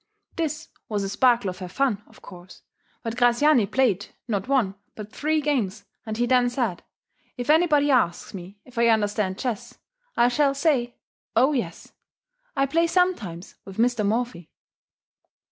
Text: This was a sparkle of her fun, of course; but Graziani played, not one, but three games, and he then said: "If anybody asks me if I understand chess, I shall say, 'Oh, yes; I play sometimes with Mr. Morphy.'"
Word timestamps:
This 0.35 0.69
was 0.89 1.03
a 1.03 1.09
sparkle 1.09 1.51
of 1.51 1.59
her 1.59 1.67
fun, 1.67 2.01
of 2.07 2.23
course; 2.23 2.63
but 3.03 3.15
Graziani 3.15 3.67
played, 3.67 4.07
not 4.27 4.47
one, 4.47 4.73
but 4.95 5.11
three 5.13 5.41
games, 5.41 5.85
and 6.07 6.17
he 6.17 6.25
then 6.25 6.49
said: 6.49 6.81
"If 7.37 7.51
anybody 7.51 7.91
asks 7.91 8.33
me 8.33 8.57
if 8.65 8.79
I 8.79 8.87
understand 8.87 9.37
chess, 9.37 9.77
I 10.17 10.27
shall 10.29 10.55
say, 10.55 10.95
'Oh, 11.35 11.53
yes; 11.53 11.93
I 12.55 12.65
play 12.65 12.87
sometimes 12.87 13.53
with 13.63 13.77
Mr. 13.77 14.03
Morphy.'" 14.03 14.49